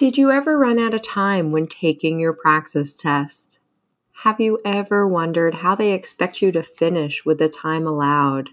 Did 0.00 0.16
you 0.16 0.30
ever 0.30 0.56
run 0.56 0.78
out 0.78 0.94
of 0.94 1.02
time 1.02 1.52
when 1.52 1.66
taking 1.66 2.18
your 2.18 2.32
praxis 2.32 2.96
test? 2.96 3.60
Have 4.22 4.40
you 4.40 4.58
ever 4.64 5.06
wondered 5.06 5.56
how 5.56 5.74
they 5.74 5.92
expect 5.92 6.40
you 6.40 6.50
to 6.52 6.62
finish 6.62 7.26
with 7.26 7.36
the 7.36 7.50
time 7.50 7.86
allowed? 7.86 8.48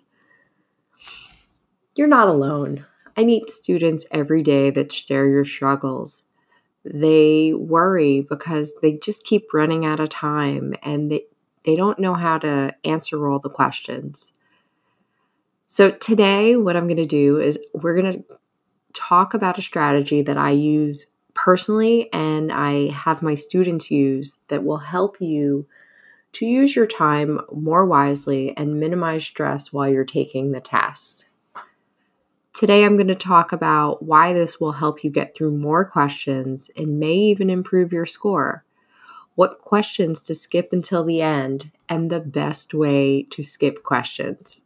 You're 1.95 2.09
not 2.09 2.27
alone. 2.27 2.85
I 3.15 3.23
meet 3.23 3.49
students 3.49 4.05
every 4.11 4.43
day 4.43 4.71
that 4.71 4.91
share 4.91 5.25
your 5.29 5.45
struggles. 5.45 6.23
They 6.83 7.53
worry 7.53 8.19
because 8.19 8.73
they 8.81 8.97
just 8.97 9.23
keep 9.23 9.53
running 9.53 9.85
out 9.85 10.01
of 10.01 10.09
time 10.09 10.75
and 10.83 11.09
they, 11.09 11.27
they 11.63 11.77
don't 11.77 11.97
know 11.97 12.15
how 12.15 12.39
to 12.39 12.75
answer 12.83 13.25
all 13.25 13.39
the 13.39 13.49
questions. 13.49 14.33
So, 15.65 15.91
today, 15.91 16.57
what 16.57 16.75
I'm 16.75 16.87
going 16.87 16.97
to 16.97 17.05
do 17.05 17.39
is 17.39 17.57
we're 17.71 17.95
going 18.01 18.21
to 18.21 18.37
talk 18.91 19.33
about 19.33 19.57
a 19.57 19.61
strategy 19.61 20.21
that 20.21 20.37
I 20.37 20.49
use 20.49 21.07
personally 21.37 22.11
and 22.11 22.51
I 22.51 22.89
have 22.89 23.21
my 23.21 23.35
students 23.35 23.89
use 23.89 24.37
that 24.49 24.65
will 24.65 24.77
help 24.77 25.21
you 25.21 25.67
to 26.33 26.45
use 26.45 26.75
your 26.75 26.85
time 26.85 27.39
more 27.51 27.85
wisely 27.85 28.55
and 28.57 28.79
minimize 28.79 29.25
stress 29.25 29.71
while 29.71 29.87
you're 29.87 30.03
taking 30.03 30.51
the 30.51 30.59
test. 30.59 31.29
Today, 32.53 32.83
I'm 32.83 32.97
going 32.97 33.07
to 33.07 33.15
talk 33.15 33.51
about 33.51 34.01
why 34.01 34.33
this 34.33 34.59
will 34.59 34.73
help 34.73 35.03
you 35.03 35.11
get 35.11 35.35
through 35.35 35.55
more 35.57 35.85
questions 35.85 36.71
and 36.75 36.99
may 36.99 37.13
even 37.13 37.51
improve 37.51 37.93
your 37.93 38.07
score, 38.07 38.65
what 39.35 39.59
questions 39.59 40.23
to 40.23 40.33
skip 40.33 40.69
until 40.71 41.03
the 41.03 41.21
end, 41.21 41.71
and 41.87 42.09
the 42.09 42.19
best 42.19 42.73
way 42.73 43.23
to 43.29 43.43
skip 43.43 43.83
questions. 43.83 44.65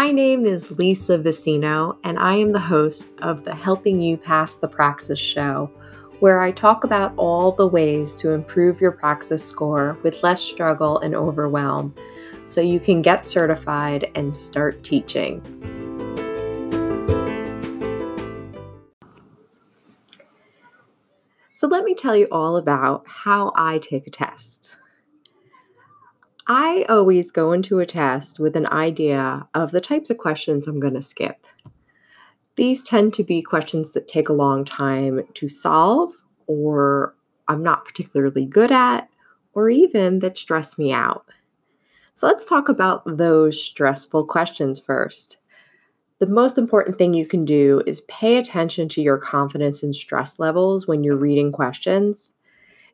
My 0.00 0.12
name 0.12 0.46
is 0.46 0.78
Lisa 0.78 1.18
Vicino, 1.18 1.98
and 2.04 2.18
I 2.18 2.36
am 2.36 2.52
the 2.52 2.58
host 2.58 3.12
of 3.20 3.44
the 3.44 3.54
Helping 3.54 4.00
You 4.00 4.16
Pass 4.16 4.56
the 4.56 4.66
Praxis 4.66 5.18
show, 5.18 5.70
where 6.20 6.40
I 6.40 6.52
talk 6.52 6.84
about 6.84 7.12
all 7.18 7.52
the 7.52 7.66
ways 7.66 8.16
to 8.16 8.30
improve 8.30 8.80
your 8.80 8.92
praxis 8.92 9.44
score 9.44 9.98
with 10.02 10.22
less 10.22 10.40
struggle 10.40 11.00
and 11.00 11.14
overwhelm 11.14 11.94
so 12.46 12.62
you 12.62 12.80
can 12.80 13.02
get 13.02 13.26
certified 13.26 14.10
and 14.14 14.34
start 14.34 14.82
teaching. 14.82 15.42
So, 21.52 21.66
let 21.68 21.84
me 21.84 21.94
tell 21.94 22.16
you 22.16 22.26
all 22.32 22.56
about 22.56 23.04
how 23.06 23.52
I 23.54 23.76
take 23.76 24.06
a 24.06 24.10
test. 24.10 24.78
I 26.52 26.84
always 26.88 27.30
go 27.30 27.52
into 27.52 27.78
a 27.78 27.86
test 27.86 28.40
with 28.40 28.56
an 28.56 28.66
idea 28.66 29.46
of 29.54 29.70
the 29.70 29.80
types 29.80 30.10
of 30.10 30.18
questions 30.18 30.66
I'm 30.66 30.80
going 30.80 30.94
to 30.94 31.00
skip. 31.00 31.46
These 32.56 32.82
tend 32.82 33.14
to 33.14 33.22
be 33.22 33.40
questions 33.40 33.92
that 33.92 34.08
take 34.08 34.28
a 34.28 34.32
long 34.32 34.64
time 34.64 35.22
to 35.34 35.48
solve, 35.48 36.10
or 36.48 37.14
I'm 37.46 37.62
not 37.62 37.84
particularly 37.84 38.46
good 38.46 38.72
at, 38.72 39.08
or 39.52 39.70
even 39.70 40.18
that 40.18 40.36
stress 40.36 40.76
me 40.76 40.92
out. 40.92 41.24
So 42.14 42.26
let's 42.26 42.46
talk 42.46 42.68
about 42.68 43.02
those 43.06 43.62
stressful 43.62 44.24
questions 44.24 44.80
first. 44.80 45.36
The 46.18 46.26
most 46.26 46.58
important 46.58 46.98
thing 46.98 47.14
you 47.14 47.26
can 47.26 47.44
do 47.44 47.80
is 47.86 48.00
pay 48.08 48.38
attention 48.38 48.88
to 48.88 49.00
your 49.00 49.18
confidence 49.18 49.84
and 49.84 49.94
stress 49.94 50.40
levels 50.40 50.88
when 50.88 51.04
you're 51.04 51.16
reading 51.16 51.52
questions. 51.52 52.34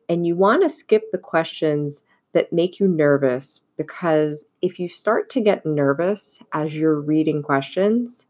And 0.07 0.27
you 0.27 0.35
want 0.35 0.61
to 0.61 0.69
skip 0.69 1.11
the 1.11 1.17
questions 1.17 2.03
that 2.37 2.53
make 2.53 2.79
you 2.79 2.87
nervous 2.87 3.65
because 3.77 4.45
if 4.61 4.79
you 4.79 4.87
start 4.87 5.27
to 5.27 5.41
get 5.41 5.65
nervous 5.65 6.37
as 6.53 6.77
you're 6.77 7.01
reading 7.01 7.41
questions, 7.41 8.27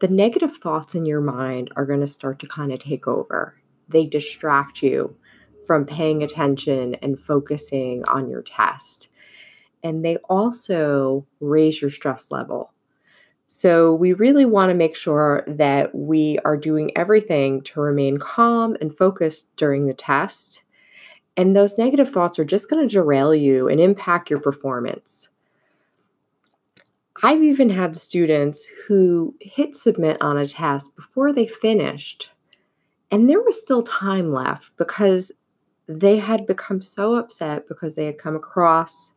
the 0.00 0.08
negative 0.08 0.58
thoughts 0.58 0.94
in 0.94 1.06
your 1.06 1.22
mind 1.22 1.70
are 1.74 1.86
going 1.86 2.00
to 2.00 2.06
start 2.06 2.38
to 2.40 2.46
kind 2.46 2.70
of 2.70 2.80
take 2.80 3.08
over. 3.08 3.54
They 3.88 4.04
distract 4.04 4.82
you 4.82 5.16
from 5.66 5.86
paying 5.86 6.22
attention 6.22 6.96
and 6.96 7.18
focusing 7.18 8.04
on 8.08 8.28
your 8.28 8.42
test. 8.42 9.08
And 9.82 10.04
they 10.04 10.16
also 10.28 11.26
raise 11.40 11.80
your 11.80 11.90
stress 11.90 12.30
level. 12.30 12.74
So, 13.46 13.94
we 13.94 14.12
really 14.12 14.44
want 14.44 14.68
to 14.68 14.74
make 14.74 14.94
sure 14.94 15.44
that 15.46 15.94
we 15.94 16.38
are 16.44 16.58
doing 16.58 16.90
everything 16.94 17.62
to 17.62 17.80
remain 17.80 18.18
calm 18.18 18.76
and 18.82 18.94
focused 18.94 19.56
during 19.56 19.86
the 19.86 19.94
test 19.94 20.64
and 21.38 21.54
those 21.54 21.78
negative 21.78 22.10
thoughts 22.10 22.36
are 22.40 22.44
just 22.44 22.68
going 22.68 22.86
to 22.86 22.92
derail 22.92 23.32
you 23.32 23.68
and 23.68 23.80
impact 23.80 24.28
your 24.28 24.40
performance. 24.40 25.28
I've 27.22 27.42
even 27.42 27.70
had 27.70 27.94
students 27.94 28.68
who 28.86 29.36
hit 29.40 29.76
submit 29.76 30.20
on 30.20 30.36
a 30.36 30.48
test 30.48 30.96
before 30.96 31.32
they 31.32 31.46
finished, 31.46 32.30
and 33.12 33.30
there 33.30 33.40
was 33.40 33.60
still 33.60 33.84
time 33.84 34.32
left 34.32 34.76
because 34.76 35.30
they 35.86 36.18
had 36.18 36.44
become 36.44 36.82
so 36.82 37.14
upset 37.14 37.68
because 37.68 37.94
they 37.94 38.06
had 38.06 38.18
come 38.18 38.34
across 38.34 39.14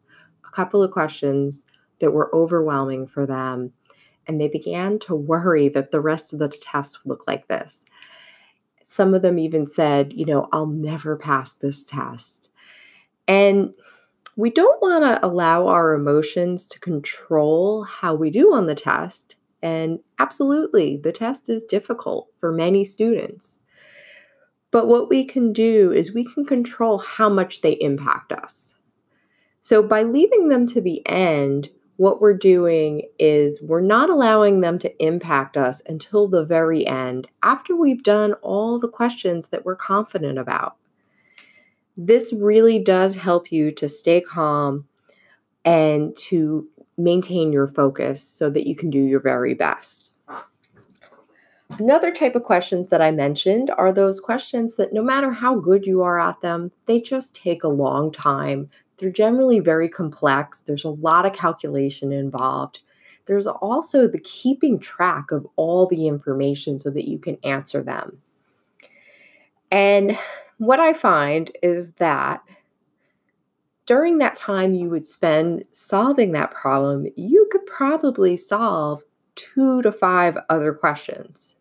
a 0.47 0.55
couple 0.55 0.83
of 0.83 0.91
questions 0.91 1.65
that 1.99 2.11
were 2.11 2.33
overwhelming 2.35 3.07
for 3.07 3.25
them. 3.25 3.73
And 4.27 4.39
they 4.39 4.47
began 4.47 4.99
to 4.99 5.15
worry 5.15 5.69
that 5.69 5.89
the 5.89 5.99
rest 5.99 6.33
of 6.33 6.39
the 6.39 6.49
test 6.49 7.03
would 7.03 7.09
look 7.09 7.27
like 7.27 7.47
this. 7.47 7.85
Some 8.91 9.13
of 9.13 9.21
them 9.21 9.39
even 9.39 9.67
said, 9.67 10.11
you 10.11 10.25
know, 10.25 10.49
I'll 10.51 10.67
never 10.67 11.15
pass 11.15 11.55
this 11.55 11.81
test. 11.81 12.49
And 13.25 13.73
we 14.35 14.49
don't 14.49 14.81
want 14.81 15.05
to 15.05 15.25
allow 15.25 15.67
our 15.67 15.93
emotions 15.93 16.67
to 16.67 16.79
control 16.81 17.83
how 17.85 18.15
we 18.15 18.29
do 18.29 18.53
on 18.53 18.65
the 18.65 18.75
test. 18.75 19.37
And 19.61 19.99
absolutely, 20.19 20.97
the 20.97 21.13
test 21.13 21.47
is 21.47 21.63
difficult 21.63 22.27
for 22.37 22.51
many 22.51 22.83
students. 22.83 23.61
But 24.71 24.89
what 24.89 25.07
we 25.07 25.23
can 25.23 25.53
do 25.53 25.93
is 25.93 26.13
we 26.13 26.25
can 26.25 26.45
control 26.45 26.97
how 26.97 27.29
much 27.29 27.61
they 27.61 27.77
impact 27.79 28.33
us. 28.33 28.75
So 29.61 29.81
by 29.81 30.03
leaving 30.03 30.49
them 30.49 30.67
to 30.67 30.81
the 30.81 31.01
end, 31.07 31.69
what 32.01 32.19
we're 32.19 32.33
doing 32.33 33.03
is 33.19 33.61
we're 33.61 33.79
not 33.79 34.09
allowing 34.09 34.61
them 34.61 34.79
to 34.79 35.05
impact 35.05 35.55
us 35.55 35.83
until 35.85 36.27
the 36.27 36.43
very 36.43 36.83
end 36.87 37.27
after 37.43 37.75
we've 37.75 38.01
done 38.01 38.33
all 38.41 38.79
the 38.79 38.87
questions 38.87 39.49
that 39.49 39.65
we're 39.65 39.75
confident 39.75 40.39
about. 40.39 40.77
This 41.95 42.33
really 42.33 42.83
does 42.83 43.15
help 43.15 43.51
you 43.51 43.71
to 43.73 43.87
stay 43.87 44.19
calm 44.19 44.87
and 45.63 46.15
to 46.15 46.67
maintain 46.97 47.53
your 47.53 47.67
focus 47.67 48.23
so 48.23 48.49
that 48.49 48.65
you 48.67 48.75
can 48.75 48.89
do 48.89 48.99
your 48.99 49.19
very 49.19 49.53
best. 49.53 50.15
Another 51.77 52.11
type 52.11 52.33
of 52.33 52.41
questions 52.41 52.89
that 52.89 53.03
I 53.03 53.11
mentioned 53.11 53.69
are 53.77 53.93
those 53.93 54.19
questions 54.19 54.75
that 54.77 54.91
no 54.91 55.03
matter 55.03 55.29
how 55.29 55.59
good 55.59 55.85
you 55.85 56.01
are 56.01 56.19
at 56.19 56.41
them, 56.41 56.71
they 56.87 56.99
just 56.99 57.35
take 57.35 57.63
a 57.63 57.67
long 57.67 58.11
time 58.11 58.71
they're 59.01 59.11
generally 59.11 59.59
very 59.59 59.89
complex. 59.89 60.61
There's 60.61 60.85
a 60.85 60.89
lot 60.89 61.25
of 61.25 61.33
calculation 61.33 62.11
involved. 62.11 62.83
There's 63.25 63.47
also 63.47 64.07
the 64.07 64.19
keeping 64.19 64.79
track 64.79 65.31
of 65.31 65.45
all 65.55 65.87
the 65.87 66.07
information 66.07 66.79
so 66.79 66.91
that 66.91 67.09
you 67.09 67.17
can 67.17 67.37
answer 67.43 67.83
them. 67.83 68.19
And 69.71 70.17
what 70.59 70.79
I 70.79 70.93
find 70.93 71.51
is 71.63 71.91
that 71.93 72.43
during 73.87 74.19
that 74.19 74.35
time 74.35 74.75
you 74.75 74.89
would 74.89 75.07
spend 75.07 75.63
solving 75.71 76.33
that 76.33 76.51
problem, 76.51 77.07
you 77.15 77.47
could 77.51 77.65
probably 77.65 78.37
solve 78.37 79.01
two 79.33 79.81
to 79.81 79.91
five 79.91 80.37
other 80.49 80.73
questions. 80.73 81.55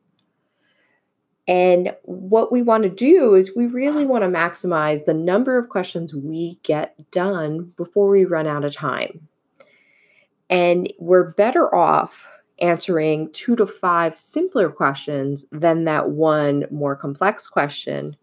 And 1.51 1.93
what 2.03 2.53
we 2.53 2.63
want 2.63 2.85
to 2.85 2.89
do 2.89 3.35
is 3.35 3.57
we 3.57 3.67
really 3.67 4.07
want 4.07 4.23
to 4.23 4.29
maximize 4.29 5.05
the 5.05 5.15
number 5.15 5.59
of 5.59 5.69
questions 5.69 6.15
we 6.15 6.61
get 6.63 7.11
done 7.11 7.73
before 7.77 8.09
we 8.09 8.25
run 8.25 8.47
out 8.47 8.65
of 8.65 8.73
time. 8.73 9.27
And 10.49 10.93
we're 11.01 11.33
better 11.33 11.75
off 11.75 12.25
answering 12.61 13.33
two 13.33 13.57
to 13.57 13.67
five 13.67 14.17
simpler 14.17 14.71
questions 14.71 15.45
than 15.51 15.87
that 15.87 16.11
one 16.11 16.67
more 16.71 16.95
complex 16.95 17.49
question. 17.49 18.07
And 18.07 18.15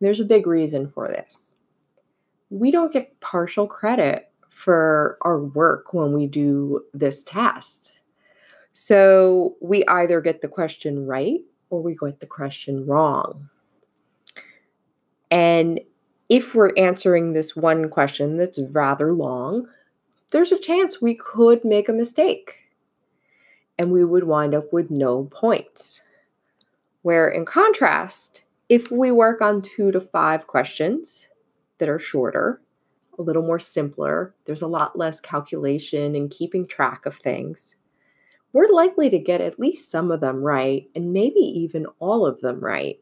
there's 0.00 0.20
a 0.20 0.24
big 0.24 0.46
reason 0.46 0.88
for 0.88 1.06
this. 1.08 1.56
We 2.48 2.70
don't 2.70 2.94
get 2.94 3.20
partial 3.20 3.66
credit 3.66 4.30
for 4.48 5.18
our 5.20 5.38
work 5.38 5.92
when 5.92 6.14
we 6.14 6.26
do 6.26 6.82
this 6.94 7.24
test. 7.24 8.00
So 8.72 9.56
we 9.60 9.84
either 9.84 10.22
get 10.22 10.40
the 10.40 10.48
question 10.48 11.04
right 11.04 11.40
or 11.74 11.82
we 11.82 11.94
got 11.94 12.20
the 12.20 12.26
question 12.26 12.86
wrong. 12.86 13.48
And 15.30 15.80
if 16.28 16.54
we're 16.54 16.72
answering 16.76 17.32
this 17.32 17.56
one 17.56 17.88
question 17.88 18.36
that's 18.36 18.58
rather 18.72 19.12
long, 19.12 19.68
there's 20.30 20.52
a 20.52 20.58
chance 20.58 21.02
we 21.02 21.14
could 21.14 21.64
make 21.64 21.88
a 21.88 21.92
mistake 21.92 22.70
and 23.78 23.92
we 23.92 24.04
would 24.04 24.24
wind 24.24 24.54
up 24.54 24.72
with 24.72 24.90
no 24.90 25.24
points. 25.24 26.00
Where, 27.02 27.28
in 27.28 27.44
contrast, 27.44 28.44
if 28.68 28.90
we 28.90 29.10
work 29.10 29.42
on 29.42 29.60
two 29.60 29.90
to 29.90 30.00
five 30.00 30.46
questions 30.46 31.28
that 31.78 31.88
are 31.88 31.98
shorter, 31.98 32.60
a 33.18 33.22
little 33.22 33.42
more 33.42 33.58
simpler, 33.58 34.34
there's 34.44 34.62
a 34.62 34.68
lot 34.68 34.96
less 34.96 35.20
calculation 35.20 36.14
and 36.14 36.30
keeping 36.30 36.66
track 36.66 37.04
of 37.06 37.16
things, 37.16 37.76
we're 38.54 38.72
likely 38.72 39.10
to 39.10 39.18
get 39.18 39.42
at 39.42 39.58
least 39.58 39.90
some 39.90 40.10
of 40.10 40.20
them 40.20 40.36
right 40.36 40.88
and 40.94 41.12
maybe 41.12 41.40
even 41.40 41.86
all 41.98 42.24
of 42.24 42.40
them 42.40 42.60
right. 42.60 43.00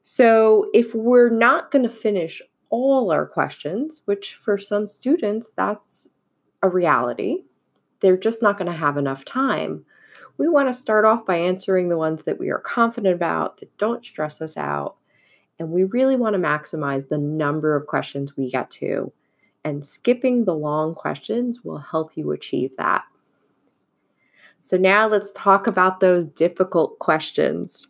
So, 0.00 0.68
if 0.74 0.94
we're 0.94 1.30
not 1.30 1.70
going 1.70 1.84
to 1.84 1.88
finish 1.88 2.42
all 2.70 3.12
our 3.12 3.26
questions, 3.26 4.02
which 4.06 4.34
for 4.34 4.58
some 4.58 4.88
students, 4.88 5.52
that's 5.54 6.08
a 6.62 6.68
reality, 6.68 7.44
they're 8.00 8.16
just 8.16 8.42
not 8.42 8.58
going 8.58 8.70
to 8.70 8.76
have 8.76 8.96
enough 8.96 9.24
time. 9.24 9.84
We 10.38 10.48
want 10.48 10.68
to 10.68 10.72
start 10.72 11.04
off 11.04 11.26
by 11.26 11.36
answering 11.36 11.88
the 11.88 11.98
ones 11.98 12.24
that 12.24 12.40
we 12.40 12.50
are 12.50 12.58
confident 12.58 13.14
about, 13.14 13.58
that 13.58 13.76
don't 13.78 14.04
stress 14.04 14.40
us 14.40 14.56
out. 14.56 14.96
And 15.58 15.70
we 15.70 15.84
really 15.84 16.16
want 16.16 16.34
to 16.34 16.40
maximize 16.40 17.08
the 17.08 17.18
number 17.18 17.76
of 17.76 17.86
questions 17.86 18.36
we 18.36 18.50
get 18.50 18.70
to. 18.70 19.12
And 19.62 19.84
skipping 19.84 20.46
the 20.46 20.56
long 20.56 20.94
questions 20.94 21.62
will 21.62 21.78
help 21.78 22.16
you 22.16 22.32
achieve 22.32 22.76
that. 22.78 23.04
So, 24.62 24.76
now 24.76 25.08
let's 25.08 25.32
talk 25.32 25.66
about 25.66 26.00
those 26.00 26.26
difficult 26.26 26.98
questions 26.98 27.88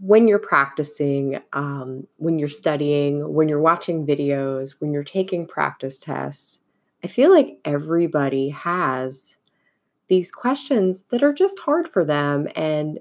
when 0.00 0.26
you're 0.26 0.38
practicing, 0.38 1.38
um, 1.52 2.06
when 2.16 2.38
you're 2.38 2.48
studying, 2.48 3.34
when 3.34 3.48
you're 3.48 3.60
watching 3.60 4.06
videos, 4.06 4.80
when 4.80 4.92
you're 4.92 5.04
taking 5.04 5.46
practice 5.46 5.98
tests, 5.98 6.60
I 7.04 7.06
feel 7.06 7.30
like 7.30 7.58
everybody 7.64 8.48
has 8.48 9.36
these 10.08 10.30
questions 10.30 11.02
that 11.10 11.22
are 11.22 11.32
just 11.32 11.60
hard 11.60 11.86
for 11.86 12.04
them 12.04 12.48
and 12.56 12.98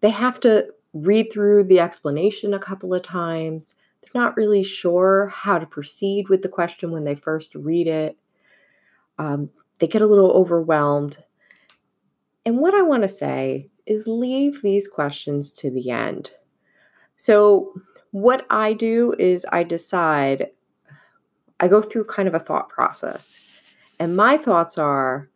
they 0.00 0.10
have 0.10 0.40
to 0.40 0.72
read 0.94 1.30
through 1.30 1.64
the 1.64 1.80
explanation 1.80 2.54
a 2.54 2.58
couple 2.58 2.94
of 2.94 3.02
times. 3.02 3.74
They're 4.00 4.22
not 4.22 4.36
really 4.36 4.62
sure 4.62 5.26
how 5.28 5.58
to 5.58 5.66
proceed 5.66 6.28
with 6.28 6.42
the 6.42 6.48
question 6.48 6.90
when 6.90 7.04
they 7.04 7.14
first 7.14 7.54
read 7.54 7.86
it. 7.86 8.16
Um, 9.18 9.50
they 9.78 9.86
get 9.86 10.02
a 10.02 10.06
little 10.06 10.30
overwhelmed. 10.30 11.18
And 12.44 12.58
what 12.58 12.74
I 12.74 12.82
want 12.82 13.02
to 13.02 13.08
say 13.08 13.70
is 13.86 14.06
leave 14.06 14.62
these 14.62 14.88
questions 14.88 15.52
to 15.52 15.70
the 15.70 15.90
end. 15.90 16.30
So, 17.16 17.72
what 18.10 18.46
I 18.48 18.72
do 18.72 19.14
is 19.18 19.44
I 19.52 19.64
decide, 19.64 20.48
I 21.60 21.68
go 21.68 21.82
through 21.82 22.04
kind 22.04 22.26
of 22.26 22.34
a 22.34 22.38
thought 22.38 22.68
process. 22.68 23.76
And 24.00 24.16
my 24.16 24.36
thoughts 24.36 24.78
are 24.78 25.28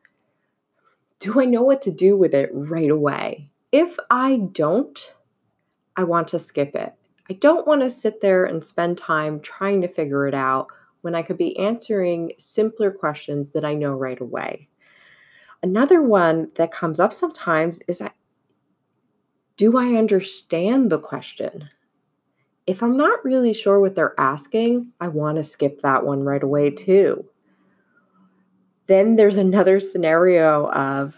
do 1.19 1.41
I 1.41 1.45
know 1.45 1.63
what 1.63 1.83
to 1.83 1.93
do 1.93 2.17
with 2.17 2.35
it 2.35 2.51
right 2.53 2.91
away? 2.91 3.49
If 3.71 3.97
I 4.11 4.49
don't, 4.51 5.15
I 5.97 6.03
want 6.03 6.27
to 6.29 6.41
skip 6.41 6.75
it. 6.75 6.95
I 7.31 7.35
don't 7.35 7.67
want 7.67 7.83
to 7.83 7.91
sit 7.91 8.21
there 8.21 8.45
and 8.45 8.65
spend 8.65 8.99
time 8.99 9.39
trying 9.39 9.83
to 9.83 9.89
figure 9.89 10.27
it 10.27 10.35
out 10.35 10.67
when 11.03 11.15
I 11.15 11.23
could 11.23 11.39
be 11.39 11.59
answering 11.59 12.33
simpler 12.39 12.91
questions 12.91 13.53
that 13.53 13.65
I 13.65 13.75
know 13.75 13.93
right 13.93 14.21
away. 14.21 14.69
Another 15.63 16.03
one 16.03 16.49
that 16.57 16.73
comes 16.73 16.99
up 16.99 17.15
sometimes 17.15 17.83
is 17.87 18.03
do 19.57 19.79
I 19.79 19.95
understand 19.95 20.91
the 20.91 20.99
question? 20.99 21.69
If 22.67 22.83
I'm 22.83 22.97
not 22.97 23.25
really 23.25 23.53
sure 23.53 23.79
what 23.79 23.95
they're 23.95 24.19
asking, 24.19 24.93
I 25.01 25.09
want 25.09 25.37
to 25.37 25.45
skip 25.45 25.83
that 25.83 26.05
one 26.05 26.23
right 26.23 26.43
away 26.43 26.71
too. 26.71 27.25
Then 28.87 29.17
there's 29.17 29.37
another 29.37 29.79
scenario 29.79 30.69
of 30.71 31.17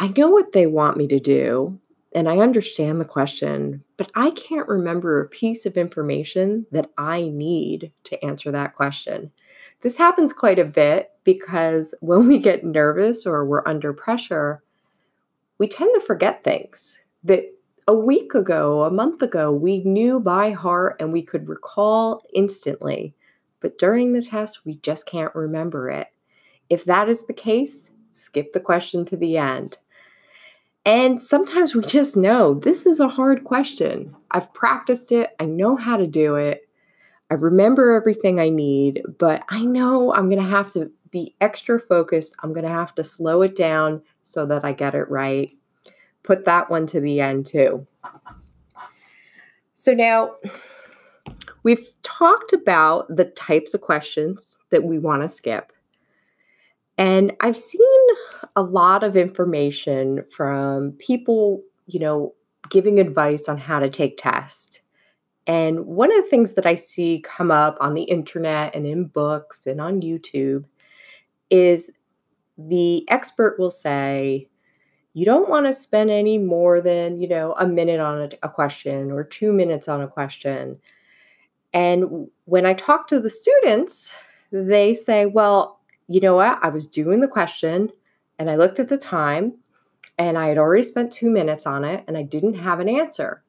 I 0.00 0.08
know 0.08 0.30
what 0.30 0.52
they 0.52 0.66
want 0.66 0.96
me 0.96 1.06
to 1.08 1.20
do 1.20 1.78
and 2.14 2.28
I 2.28 2.38
understand 2.38 3.00
the 3.00 3.04
question, 3.04 3.82
but 3.96 4.10
I 4.14 4.30
can't 4.30 4.68
remember 4.68 5.20
a 5.20 5.28
piece 5.28 5.66
of 5.66 5.76
information 5.76 6.66
that 6.70 6.90
I 6.96 7.22
need 7.28 7.92
to 8.04 8.24
answer 8.24 8.52
that 8.52 8.74
question. 8.74 9.32
This 9.80 9.96
happens 9.96 10.32
quite 10.32 10.60
a 10.60 10.64
bit 10.64 11.10
because 11.24 11.94
when 12.00 12.28
we 12.28 12.38
get 12.38 12.64
nervous 12.64 13.26
or 13.26 13.44
we're 13.44 13.66
under 13.66 13.92
pressure, 13.92 14.62
we 15.58 15.66
tend 15.66 15.92
to 15.94 16.00
forget 16.00 16.44
things 16.44 16.98
that 17.24 17.44
a 17.86 17.94
week 17.94 18.34
ago, 18.34 18.84
a 18.84 18.90
month 18.90 19.20
ago, 19.20 19.52
we 19.52 19.80
knew 19.80 20.20
by 20.20 20.52
heart 20.52 20.96
and 21.00 21.12
we 21.12 21.22
could 21.22 21.48
recall 21.48 22.22
instantly. 22.32 23.14
But 23.60 23.78
during 23.78 24.12
the 24.12 24.22
test, 24.22 24.64
we 24.64 24.76
just 24.76 25.06
can't 25.06 25.34
remember 25.34 25.90
it. 25.90 26.08
If 26.70 26.84
that 26.84 27.08
is 27.08 27.26
the 27.26 27.34
case, 27.34 27.90
skip 28.12 28.52
the 28.52 28.60
question 28.60 29.04
to 29.06 29.16
the 29.16 29.36
end. 29.36 29.78
And 30.86 31.22
sometimes 31.22 31.74
we 31.74 31.82
just 31.82 32.16
know 32.16 32.54
this 32.54 32.84
is 32.86 33.00
a 33.00 33.08
hard 33.08 33.44
question. 33.44 34.14
I've 34.30 34.52
practiced 34.52 35.12
it, 35.12 35.30
I 35.40 35.46
know 35.46 35.76
how 35.76 35.96
to 35.96 36.06
do 36.06 36.36
it. 36.36 36.68
I 37.30 37.34
remember 37.34 37.92
everything 37.92 38.38
I 38.38 38.50
need, 38.50 39.02
but 39.18 39.42
I 39.48 39.64
know 39.64 40.12
I'm 40.14 40.28
going 40.28 40.42
to 40.42 40.48
have 40.48 40.70
to 40.72 40.90
be 41.10 41.34
extra 41.40 41.80
focused. 41.80 42.36
I'm 42.42 42.50
going 42.52 42.64
to 42.64 42.70
have 42.70 42.94
to 42.96 43.04
slow 43.04 43.42
it 43.42 43.56
down 43.56 44.02
so 44.22 44.44
that 44.46 44.64
I 44.64 44.72
get 44.72 44.94
it 44.94 45.10
right 45.10 45.50
put 46.24 46.46
that 46.46 46.68
one 46.68 46.86
to 46.88 46.98
the 46.98 47.20
end 47.20 47.46
too. 47.46 47.86
So 49.76 49.92
now 49.92 50.34
we've 51.62 51.86
talked 52.02 52.52
about 52.52 53.14
the 53.14 53.26
types 53.26 53.74
of 53.74 53.82
questions 53.82 54.58
that 54.70 54.82
we 54.82 54.98
want 54.98 55.22
to 55.22 55.28
skip. 55.28 55.72
And 56.98 57.32
I've 57.40 57.58
seen 57.58 57.86
a 58.56 58.62
lot 58.62 59.02
of 59.02 59.16
information 59.16 60.24
from 60.30 60.92
people, 60.92 61.62
you 61.86 62.00
know, 62.00 62.34
giving 62.70 62.98
advice 62.98 63.48
on 63.48 63.58
how 63.58 63.78
to 63.78 63.90
take 63.90 64.18
tests. 64.18 64.80
And 65.46 65.84
one 65.84 66.10
of 66.10 66.22
the 66.22 66.30
things 66.30 66.54
that 66.54 66.66
I 66.66 66.74
see 66.74 67.22
come 67.22 67.50
up 67.50 67.76
on 67.80 67.94
the 67.94 68.04
internet 68.04 68.74
and 68.74 68.86
in 68.86 69.06
books 69.06 69.66
and 69.66 69.80
on 69.80 70.00
YouTube 70.00 70.64
is 71.50 71.90
the 72.56 73.08
expert 73.10 73.58
will 73.58 73.70
say, 73.70 74.48
you 75.12 75.24
don't 75.24 75.50
want 75.50 75.66
to 75.66 75.72
spend 75.72 76.10
any 76.10 76.38
more 76.38 76.80
than 76.80 77.20
you 77.20 77.28
know 77.28 77.54
a 77.58 77.66
minute 77.66 78.00
on 78.00 78.22
a, 78.22 78.30
a, 78.42 78.48
question 78.48 79.12
or 79.12 79.22
two 79.22 79.52
minutes 79.52 79.86
on 79.86 80.00
a 80.00 80.08
question. 80.08 80.80
And 81.72 82.28
when 82.46 82.66
i 82.66 82.74
talk 82.74 83.06
to 83.08 83.20
the 83.20 83.30
students 83.30 84.12
they 84.50 84.92
say 84.92 85.26
well 85.26 85.80
you 86.08 86.20
know 86.20 86.36
what? 86.36 86.58
I 86.62 86.68
was 86.68 86.86
doing 86.86 87.20
the 87.20 87.28
question 87.28 87.90
and 88.38 88.50
i 88.50 88.56
looked 88.56 88.78
at 88.78 88.88
the 88.88 88.98
time 88.98 89.54
and 90.18 90.38
i 90.38 90.48
had 90.48 90.58
already 90.58 90.82
spent 90.82 91.12
two 91.12 91.30
minutes 91.30 91.66
on 91.66 91.84
it 91.84 92.04
and 92.06 92.16
i 92.16 92.22
didn't 92.22 92.54
have 92.54 92.80
an 92.80 92.88
answer 92.88 93.42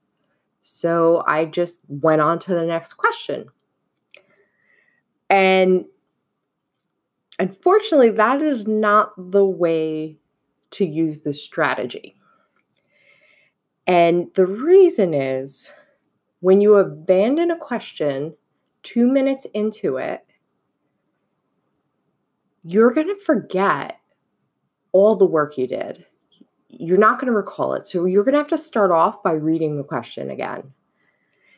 so 0.61 1.23
i 1.27 1.45
just 1.45 1.79
went 1.87 2.21
on 2.21 2.39
to 2.39 2.53
the 2.53 2.65
next 2.65 2.93
question 2.93 3.45
and 5.29 5.85
unfortunately 7.39 8.11
that 8.11 8.41
is 8.41 8.65
not 8.67 9.13
the 9.17 9.45
way 9.45 10.17
to 10.75 10.85
use 10.85 11.21
this 11.21 11.41
strategy. 11.43 12.15
And 13.87 14.27
the 14.33 14.45
reason 14.45 15.13
is 15.13 15.71
when 16.41 16.59
you 16.59 16.75
abandon 16.75 17.49
a 17.51 17.57
question 17.57 18.35
two 18.83 19.07
minutes 19.07 19.45
into 19.53 19.97
it, 19.97 20.25
you're 22.63 22.91
going 22.91 23.07
to 23.07 23.15
forget 23.15 23.99
all 24.95 25.17
the 25.17 25.25
work 25.25 25.57
you 25.57 25.67
did. 25.67 26.05
You're 26.69 26.97
not 26.97 27.19
going 27.19 27.27
to 27.27 27.35
recall 27.35 27.73
it. 27.73 27.85
So 27.85 28.05
you're 28.05 28.23
going 28.23 28.31
to 28.31 28.39
have 28.39 28.47
to 28.47 28.57
start 28.57 28.91
off 28.91 29.21
by 29.21 29.33
reading 29.33 29.75
the 29.75 29.83
question 29.83 30.31
again. 30.31 30.71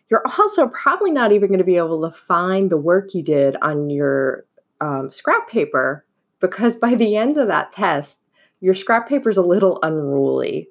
You're 0.10 0.24
also 0.26 0.68
probably 0.70 1.12
not 1.12 1.32
even 1.32 1.50
going 1.50 1.60
to 1.60 1.64
be 1.64 1.78
able 1.78 2.02
to 2.02 2.10
find 2.10 2.72
the 2.72 2.80
work 2.80 3.14
you 3.14 3.22
did 3.22 3.56
on 3.62 3.92
your 3.92 4.46
um, 4.82 5.12
scrap 5.12 5.48
paper 5.48 6.04
because 6.40 6.78
by 6.78 6.96
the 6.96 7.16
end 7.16 7.38
of 7.38 7.48
that 7.48 7.72
test, 7.72 8.18
your 8.60 8.74
scrap 8.74 9.08
paper 9.08 9.30
is 9.30 9.38
a 9.38 9.44
little 9.44 9.78
unruly. 9.84 10.68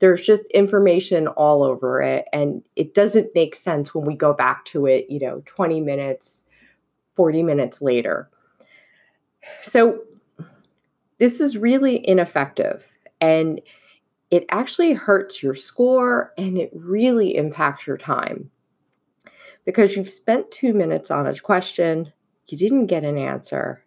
There's 0.00 0.26
just 0.26 0.50
information 0.50 1.28
all 1.28 1.62
over 1.62 2.02
it, 2.02 2.24
and 2.32 2.64
it 2.74 2.94
doesn't 2.94 3.30
make 3.32 3.54
sense 3.54 3.94
when 3.94 4.04
we 4.04 4.16
go 4.16 4.34
back 4.34 4.64
to 4.66 4.86
it, 4.86 5.06
you 5.08 5.20
know, 5.20 5.42
20 5.46 5.80
minutes, 5.80 6.42
40 7.14 7.44
minutes 7.44 7.80
later. 7.80 8.28
So, 9.62 10.02
this 11.18 11.40
is 11.40 11.56
really 11.56 12.06
ineffective, 12.06 12.86
and 13.20 13.60
it 14.30 14.44
actually 14.50 14.92
hurts 14.92 15.42
your 15.42 15.54
score 15.54 16.32
and 16.36 16.58
it 16.58 16.70
really 16.74 17.34
impacts 17.34 17.86
your 17.86 17.96
time 17.96 18.50
because 19.64 19.96
you've 19.96 20.10
spent 20.10 20.50
two 20.50 20.74
minutes 20.74 21.10
on 21.10 21.26
a 21.26 21.38
question, 21.38 22.12
you 22.48 22.58
didn't 22.58 22.86
get 22.86 23.04
an 23.04 23.18
answer, 23.18 23.84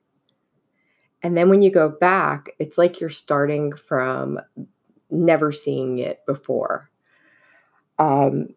and 1.24 1.38
then 1.38 1.50
when 1.50 1.62
you 1.62 1.72
go 1.72 1.90
back, 1.90 2.50
it's 2.60 2.78
like 2.78 3.00
you're 3.00 3.10
starting 3.10 3.74
from 3.76 4.40
never 5.10 5.52
seeing 5.52 6.00
it 6.00 6.26
before. 6.26 6.90
Um, 8.00 8.56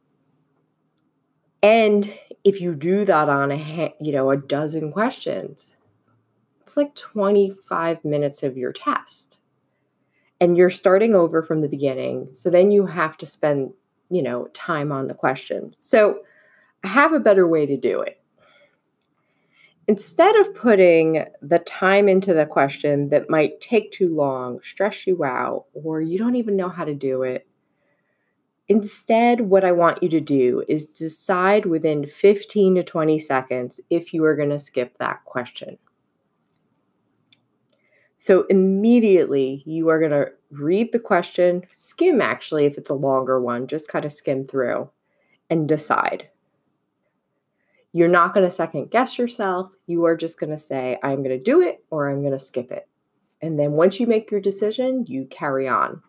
and 1.63 2.13
if 2.45 2.61
you 2.61 2.75
do 2.75 3.05
that 3.05 3.29
on 3.29 3.53
a 3.53 3.95
you 4.01 4.13
know 4.13 4.31
a 4.31 4.37
dozen 4.37 4.93
questions, 4.93 5.77
it's 6.65 6.77
like 6.77 6.95
25 6.95 8.05
minutes 8.05 8.43
of 8.43 8.57
your 8.57 8.73
test. 8.73 9.39
And 10.41 10.57
you're 10.57 10.71
starting 10.71 11.15
over 11.15 11.43
from 11.43 11.61
the 11.61 11.69
beginning. 11.69 12.31
So 12.33 12.51
then 12.51 12.73
you 12.73 12.87
have 12.87 13.17
to 13.19 13.27
spend, 13.27 13.73
you 14.11 14.23
know, 14.23 14.49
time 14.49 14.91
on 14.91 15.07
the 15.07 15.15
question. 15.15 15.73
So 15.77 16.21
I 16.83 16.89
have 16.89 17.13
a 17.13 17.21
better 17.21 17.47
way 17.47 17.67
to 17.67 17.77
do 17.77 18.01
it. 18.01 18.21
instead 19.87 20.37
of 20.37 20.55
putting 20.55 21.25
the 21.43 21.59
time 21.61 22.09
into 22.09 22.33
the 22.33 22.47
question 22.47 23.11
that 23.11 23.29
might 23.29 23.61
take 23.61 23.93
too 23.93 24.09
long, 24.09 24.61
stress 24.63 25.07
you 25.07 25.25
out, 25.25 25.67
or 25.75 26.01
you 26.01 26.19
don't 26.19 26.37
even 26.37 26.57
know 26.57 26.69
how 26.69 26.85
to 26.85 26.95
do 26.95 27.23
it, 27.23 27.47
instead, 28.69 29.43
what 29.43 29.65
I 29.65 29.73
want 29.73 30.03
you 30.03 30.09
to 30.11 30.21
do 30.21 30.65
is 30.69 30.87
decide 30.87 31.67
within 31.67 32.07
15 32.07 32.77
to 32.77 32.83
20 32.83 33.19
seconds 33.19 33.81
if 33.91 34.15
you 34.15 34.25
are 34.25 34.37
going 34.37 34.51
to 34.51 34.59
skip 34.59 34.97
that 34.99 35.25
question. 35.25 35.77
So 38.25 38.47
immediately 38.49 39.63
you 39.67 39.91
are 39.91 39.99
going 39.99 40.11
to 40.11 40.33
read 40.51 40.93
the 40.93 40.99
question, 40.99 41.63
skim 41.71 42.23
actually, 42.23 42.65
if 42.65 42.79
it's 42.79 42.89
a 42.89 42.95
longer 42.95 43.39
one, 43.39 43.67
just 43.67 43.87
kind 43.87 44.07
of 44.07 44.13
skim 44.13 44.47
through 44.47 44.89
and 45.51 45.69
decide. 45.69 46.31
You're 47.93 48.09
not 48.09 48.33
going 48.33 48.47
to 48.47 48.51
second 48.51 48.91
guess 48.91 49.19
yourself. 49.19 49.73
You 49.87 50.07
are 50.07 50.17
just 50.17 50.41
going 50.41 50.49
to 50.49 50.57
say, 50.57 50.99
I'm 51.03 51.19
going 51.19 51.37
to 51.37 51.39
do 51.39 51.61
it 51.61 51.85
or 51.91 52.09
I'm 52.09 52.23
going 52.23 52.33
to 52.33 52.39
skip 52.39 52.71
it. 52.71 52.89
And 53.43 53.61
then 53.61 53.73
once 53.73 54.01
you 54.01 54.07
make 54.07 54.31
your 54.31 54.41
decision, 54.41 55.05
you 55.07 55.27
carry 55.27 55.69
on. 55.69 56.01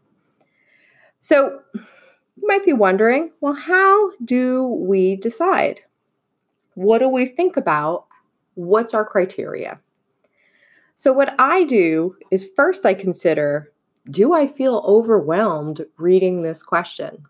So 1.19 1.59
you 1.73 2.47
might 2.47 2.63
be 2.63 2.71
wondering 2.71 3.31
well, 3.41 3.55
how 3.55 4.15
do 4.23 4.69
we 4.69 5.17
decide? 5.17 5.81
What 6.75 6.99
do 6.99 7.09
we 7.09 7.25
think 7.25 7.57
about? 7.57 8.07
What's 8.53 8.93
our 8.93 9.03
criteria? 9.03 9.81
So, 10.95 11.11
what 11.11 11.35
I 11.39 11.63
do 11.63 12.15
is 12.31 12.49
first 12.55 12.85
I 12.85 12.93
consider 12.93 13.71
do 14.09 14.33
I 14.33 14.47
feel 14.47 14.83
overwhelmed 14.85 15.85
reading 15.97 16.43
this 16.43 16.61
question? 16.61 17.25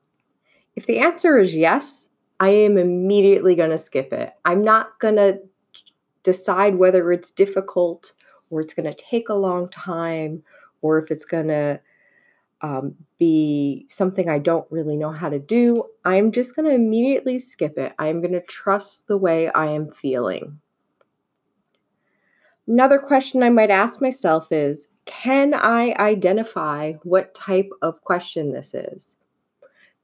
If 0.75 0.85
the 0.85 0.99
answer 0.99 1.37
is 1.37 1.55
yes, 1.55 2.09
I 2.39 2.49
am 2.49 2.77
immediately 2.77 3.55
going 3.55 3.69
to 3.69 3.77
skip 3.77 4.11
it. 4.11 4.33
I'm 4.43 4.61
not 4.61 4.99
going 4.99 5.15
to 5.15 5.39
decide 6.23 6.75
whether 6.75 7.11
it's 7.11 7.31
difficult 7.31 8.13
or 8.49 8.59
it's 8.59 8.73
going 8.73 8.93
to 8.93 8.93
take 8.93 9.29
a 9.29 9.35
long 9.35 9.69
time 9.69 10.43
or 10.81 10.97
if 10.97 11.11
it's 11.11 11.25
going 11.25 11.47
to 11.47 11.79
um, 12.61 12.95
be 13.17 13.85
something 13.89 14.29
I 14.29 14.39
don't 14.39 14.69
really 14.69 14.97
know 14.97 15.11
how 15.11 15.29
to 15.29 15.39
do. 15.39 15.85
I'm 16.03 16.31
just 16.31 16.55
going 16.55 16.65
to 16.65 16.75
immediately 16.75 17.39
skip 17.39 17.77
it. 17.77 17.93
I'm 17.99 18.21
going 18.21 18.33
to 18.33 18.41
trust 18.41 19.07
the 19.07 19.17
way 19.17 19.49
I 19.51 19.67
am 19.67 19.89
feeling. 19.89 20.59
Another 22.67 22.97
question 22.97 23.43
I 23.43 23.49
might 23.49 23.69
ask 23.69 24.01
myself 24.01 24.51
is 24.51 24.87
Can 25.05 25.53
I 25.53 25.93
identify 25.99 26.93
what 27.03 27.35
type 27.35 27.69
of 27.81 28.01
question 28.01 28.51
this 28.51 28.73
is? 28.73 29.17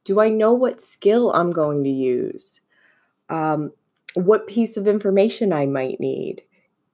Do 0.04 0.20
I 0.20 0.28
know 0.28 0.52
what 0.52 0.80
skill 0.80 1.32
I'm 1.32 1.50
going 1.50 1.82
to 1.84 1.90
use? 1.90 2.60
Um, 3.28 3.72
what 4.14 4.46
piece 4.46 4.76
of 4.76 4.86
information 4.86 5.52
I 5.52 5.66
might 5.66 5.98
need? 5.98 6.42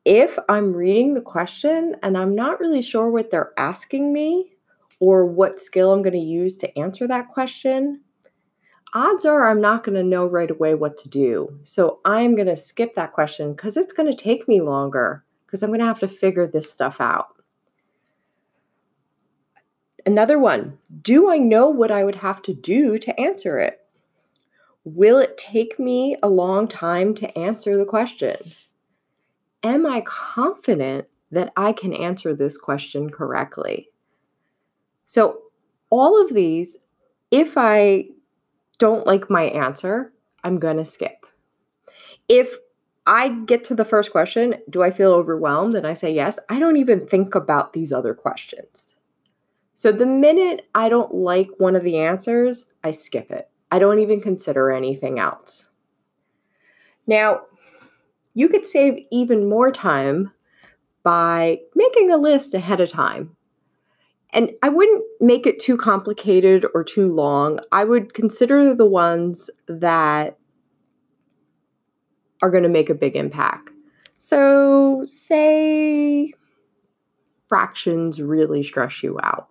If 0.05 0.39
I'm 0.49 0.73
reading 0.73 1.15
the 1.15 1.21
question 1.21 1.97
and 2.03 2.17
I'm 2.17 2.35
not 2.35 2.61
really 2.61 2.81
sure 2.81 3.11
what 3.11 3.31
they're 3.31 3.53
asking 3.59 4.13
me 4.13 4.53
or 5.01 5.27
what 5.27 5.61
skill 5.61 5.93
I'm 5.93 6.03
going 6.03 6.13
to 6.15 6.19
use 6.19 6.57
to 6.59 6.79
answer 6.79 7.07
that 7.09 7.29
question, 7.29 8.03
odds 8.95 9.27
are 9.27 9.49
I'm 9.49 9.61
not 9.61 9.85
going 9.85 9.97
to 9.97 10.03
know 10.03 10.27
right 10.27 10.51
away 10.51 10.75
what 10.75 10.97
to 10.99 11.09
do. 11.11 11.61
So 11.65 12.01
I'm 12.07 12.37
going 12.37 12.49
to 12.49 12.57
skip 12.57 12.95
that 12.95 13.13
question 13.13 13.53
because 13.53 13.77
it's 13.77 13.93
going 13.93 14.11
to 14.11 14.17
take 14.17 14.49
me 14.49 14.63
longer 14.63 15.25
because 15.49 15.63
I'm 15.63 15.71
going 15.71 15.81
to 15.81 15.87
have 15.87 16.01
to 16.01 16.09
figure 16.09 16.47
this 16.47 16.71
stuff 16.71 17.01
out. 17.01 17.29
Another 20.05 20.39
one 20.39 20.79
Do 21.01 21.31
I 21.31 21.39
know 21.39 21.69
what 21.71 21.91
I 21.91 22.05
would 22.05 22.17
have 22.17 22.43
to 22.43 22.55
do 22.55 22.99
to 22.99 23.19
answer 23.19 23.59
it? 23.59 23.81
Will 24.85 25.19
it 25.19 25.39
take 25.39 25.79
me 25.79 26.17
a 26.23 26.29
long 26.29 26.69
time 26.69 27.15
to 27.15 27.39
answer 27.39 27.77
the 27.77 27.87
question? 27.87 28.37
Am 29.63 29.87
I 29.87 30.03
confident 30.03 31.07
that 31.31 31.53
I 31.57 31.73
can 31.73 31.93
answer 31.93 32.35
this 32.35 32.57
question 32.57 33.11
correctly? 33.11 33.89
So, 35.05 35.43
all 35.91 36.23
of 36.23 36.35
these, 36.35 36.77
if 37.31 37.55
I 37.57 38.09
don't 38.79 39.07
like 39.07 39.31
my 39.31 39.45
answer, 39.45 40.13
I'm 40.45 40.59
going 40.59 40.77
to 40.77 40.85
skip. 40.85 41.27
If 42.29 42.55
I 43.09 43.31
get 43.31 43.65
to 43.65 43.75
the 43.75 43.87
first 43.87 44.13
question, 44.13 44.57
do 44.69 44.83
I 44.83 44.91
feel 44.91 45.13
overwhelmed? 45.13 45.75
And 45.75 45.87
I 45.87 45.95
say 45.95 46.13
yes, 46.13 46.39
I 46.51 46.59
don't 46.59 46.77
even 46.77 47.07
think 47.07 47.35
about 47.35 47.73
these 47.73 47.91
other 47.91 48.13
questions. 48.13 48.95
So 49.73 49.91
the 49.91 50.07
minute 50.07 50.69
I 50.75 50.91
don't 50.91 51.15
like 51.15 51.49
one 51.57 51.75
of 51.75 51.85
the 51.85 51.97
answers, 51.97 52.67
I 52.85 52.91
skip 52.91 53.31
it. 53.31 53.49
I 53.71 53.79
don't 53.79 53.99
even 54.01 54.21
consider 54.21 54.71
anything 54.71 55.19
else. 55.19 55.71
Now, 57.07 57.43
you 58.35 58.49
could 58.49 58.67
save 58.67 59.07
even 59.11 59.49
more 59.49 59.73
time 59.73 60.33
by 61.03 61.61
making 61.75 62.11
a 62.11 62.19
list 62.19 62.53
ahead 62.53 62.81
of 62.81 62.91
time. 62.91 63.37
And 64.35 64.51
I 64.63 64.69
wouldn't 64.69 65.03
make 65.19 65.47
it 65.47 65.59
too 65.59 65.79
complicated 65.79 66.67
or 66.75 66.85
too 66.85 67.11
long. 67.11 67.61
I 67.73 67.85
would 67.85 68.13
consider 68.13 68.75
the 68.75 68.85
ones 68.85 69.49
that 69.67 70.37
are 72.43 72.51
going 72.51 72.63
to 72.63 72.69
make 72.69 72.91
a 72.91 72.95
big 72.95 73.17
impact. 73.17 73.71
So, 74.19 75.03
say 75.05 76.33
fractions 77.49 78.21
really 78.21 78.63
stress 78.63 79.03
you 79.03 79.19
out 79.23 79.49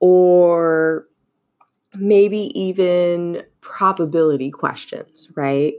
or 0.00 1.06
maybe 1.94 2.50
even 2.58 3.42
probability 3.60 4.50
questions, 4.50 5.30
right? 5.36 5.74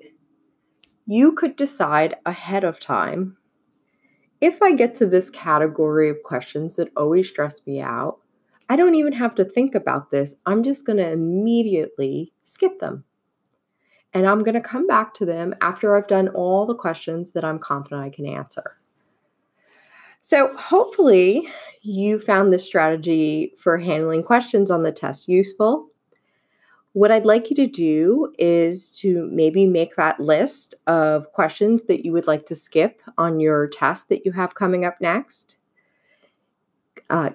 You 1.05 1.33
could 1.33 1.55
decide 1.55 2.15
ahead 2.25 2.63
of 2.63 2.79
time 2.79 3.37
if 4.43 4.61
I 4.61 4.73
get 4.73 4.93
to 4.95 5.05
this 5.05 5.29
category 5.29 6.09
of 6.09 6.21
questions 6.21 6.75
that 6.75 6.91
always 6.97 7.29
stress 7.29 7.65
me 7.65 7.79
out, 7.79 8.19
I 8.67 8.75
don't 8.75 8.95
even 8.95 9.13
have 9.13 9.35
to 9.35 9.45
think 9.45 9.73
about 9.73 10.11
this. 10.11 10.35
I'm 10.45 10.63
just 10.63 10.85
going 10.85 10.97
to 10.97 11.09
immediately 11.09 12.33
skip 12.41 12.79
them. 12.79 13.05
And 14.13 14.27
I'm 14.27 14.43
going 14.43 14.53
to 14.53 14.61
come 14.61 14.85
back 14.85 15.13
to 15.15 15.25
them 15.25 15.55
after 15.61 15.95
I've 15.95 16.07
done 16.07 16.27
all 16.29 16.65
the 16.65 16.75
questions 16.75 17.31
that 17.31 17.43
I'm 17.43 17.59
confident 17.59 18.03
I 18.03 18.09
can 18.09 18.27
answer. 18.27 18.77
So, 20.21 20.55
hopefully, 20.55 21.49
you 21.81 22.17
found 22.17 22.53
this 22.53 22.65
strategy 22.65 23.53
for 23.57 23.77
handling 23.77 24.23
questions 24.23 24.71
on 24.71 24.83
the 24.83 24.91
test 24.91 25.27
useful. 25.27 25.89
What 26.93 27.11
I'd 27.11 27.25
like 27.25 27.49
you 27.49 27.55
to 27.57 27.67
do 27.67 28.31
is 28.37 28.91
to 28.99 29.27
maybe 29.31 29.65
make 29.65 29.95
that 29.95 30.19
list 30.19 30.75
of 30.85 31.31
questions 31.33 31.83
that 31.87 32.05
you 32.05 32.13
would 32.13 32.27
like 32.27 32.45
to 32.45 32.55
skip 32.55 33.01
on 33.17 33.39
your 33.39 33.67
test 33.67 34.09
that 34.09 34.25
you 34.25 34.31
have 34.31 34.55
coming 34.55 34.85
up 34.85 35.01
next. 35.01 35.57
Uh, 37.09 37.31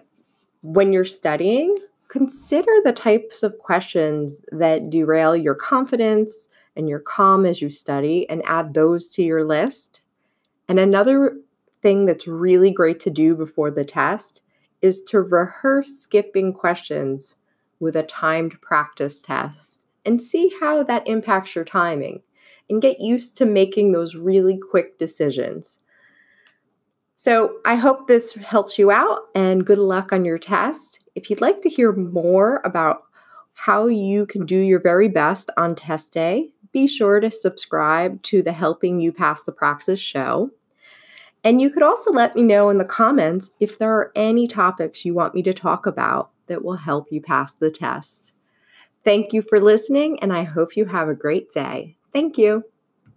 when 0.62 0.92
you're 0.92 1.04
studying, 1.04 1.76
consider 2.06 2.70
the 2.84 2.92
types 2.92 3.42
of 3.42 3.58
questions 3.58 4.44
that 4.52 4.90
derail 4.90 5.36
your 5.36 5.54
confidence 5.54 6.48
and 6.78 6.88
your 6.88 7.00
calm 7.00 7.44
as 7.44 7.60
you 7.60 7.68
study 7.68 8.28
and 8.30 8.42
add 8.46 8.72
those 8.72 9.08
to 9.08 9.22
your 9.22 9.44
list. 9.44 10.00
And 10.68 10.78
another 10.78 11.36
thing 11.82 12.06
that's 12.06 12.26
really 12.26 12.70
great 12.70 13.00
to 13.00 13.10
do 13.10 13.34
before 13.34 13.70
the 13.70 13.84
test 13.84 14.42
is 14.80 15.02
to 15.02 15.20
rehearse 15.20 15.98
skipping 15.98 16.52
questions 16.52 17.36
with 17.80 17.96
a 17.96 18.02
timed 18.04 18.60
practice 18.60 19.20
test 19.20 19.84
and 20.04 20.22
see 20.22 20.52
how 20.60 20.82
that 20.84 21.06
impacts 21.06 21.54
your 21.54 21.64
timing 21.64 22.22
and 22.70 22.82
get 22.82 23.00
used 23.00 23.36
to 23.36 23.44
making 23.44 23.92
those 23.92 24.14
really 24.14 24.56
quick 24.56 24.98
decisions. 24.98 25.78
So, 27.16 27.56
I 27.64 27.74
hope 27.74 28.06
this 28.06 28.34
helps 28.34 28.78
you 28.78 28.92
out 28.92 29.22
and 29.34 29.66
good 29.66 29.78
luck 29.78 30.12
on 30.12 30.24
your 30.24 30.38
test. 30.38 31.04
If 31.16 31.28
you'd 31.28 31.40
like 31.40 31.62
to 31.62 31.68
hear 31.68 31.92
more 31.92 32.60
about 32.64 33.02
how 33.54 33.88
you 33.88 34.24
can 34.24 34.46
do 34.46 34.56
your 34.56 34.80
very 34.80 35.08
best 35.08 35.50
on 35.56 35.74
test 35.74 36.12
day, 36.12 36.54
be 36.72 36.86
sure 36.86 37.20
to 37.20 37.30
subscribe 37.30 38.22
to 38.24 38.42
the 38.42 38.52
Helping 38.52 39.00
You 39.00 39.12
Pass 39.12 39.42
the 39.42 39.52
Praxis 39.52 40.00
show. 40.00 40.50
And 41.44 41.60
you 41.60 41.70
could 41.70 41.82
also 41.82 42.12
let 42.12 42.34
me 42.34 42.42
know 42.42 42.68
in 42.68 42.78
the 42.78 42.84
comments 42.84 43.50
if 43.60 43.78
there 43.78 43.92
are 43.92 44.12
any 44.14 44.48
topics 44.48 45.04
you 45.04 45.14
want 45.14 45.34
me 45.34 45.42
to 45.42 45.54
talk 45.54 45.86
about 45.86 46.30
that 46.46 46.64
will 46.64 46.76
help 46.76 47.12
you 47.12 47.20
pass 47.20 47.54
the 47.54 47.70
test. 47.70 48.32
Thank 49.04 49.32
you 49.32 49.42
for 49.42 49.60
listening, 49.60 50.18
and 50.20 50.32
I 50.32 50.42
hope 50.42 50.76
you 50.76 50.86
have 50.86 51.08
a 51.08 51.14
great 51.14 51.52
day. 51.52 51.96
Thank 52.12 52.36
you. 52.36 52.64